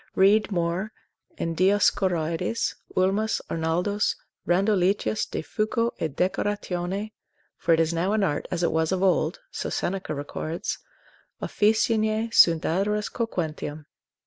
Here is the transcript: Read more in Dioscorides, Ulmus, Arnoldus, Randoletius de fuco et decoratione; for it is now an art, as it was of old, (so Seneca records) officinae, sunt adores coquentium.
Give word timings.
Read 0.15 0.51
more 0.51 0.91
in 1.37 1.53
Dioscorides, 1.53 2.73
Ulmus, 2.97 3.39
Arnoldus, 3.51 4.15
Randoletius 4.47 5.29
de 5.29 5.43
fuco 5.43 5.91
et 5.99 6.15
decoratione; 6.15 7.11
for 7.55 7.75
it 7.75 7.79
is 7.79 7.93
now 7.93 8.11
an 8.13 8.23
art, 8.23 8.47
as 8.49 8.63
it 8.63 8.71
was 8.71 8.91
of 8.91 9.03
old, 9.03 9.41
(so 9.51 9.69
Seneca 9.69 10.15
records) 10.15 10.79
officinae, 11.39 12.33
sunt 12.33 12.65
adores 12.65 13.09
coquentium. 13.11 13.85